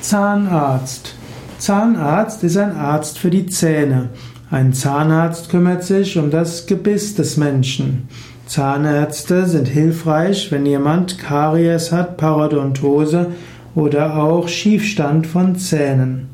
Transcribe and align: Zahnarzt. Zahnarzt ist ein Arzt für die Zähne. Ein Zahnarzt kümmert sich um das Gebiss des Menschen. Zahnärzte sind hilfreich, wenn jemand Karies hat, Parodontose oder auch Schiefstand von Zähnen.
Zahnarzt. 0.00 1.14
Zahnarzt 1.58 2.42
ist 2.42 2.56
ein 2.56 2.74
Arzt 2.74 3.18
für 3.18 3.28
die 3.30 3.46
Zähne. 3.46 4.08
Ein 4.50 4.72
Zahnarzt 4.72 5.50
kümmert 5.50 5.84
sich 5.84 6.16
um 6.16 6.30
das 6.30 6.66
Gebiss 6.66 7.14
des 7.14 7.36
Menschen. 7.36 8.08
Zahnärzte 8.46 9.46
sind 9.46 9.68
hilfreich, 9.68 10.50
wenn 10.50 10.64
jemand 10.64 11.18
Karies 11.18 11.92
hat, 11.92 12.16
Parodontose 12.16 13.26
oder 13.74 14.16
auch 14.16 14.48
Schiefstand 14.48 15.26
von 15.26 15.56
Zähnen. 15.56 16.30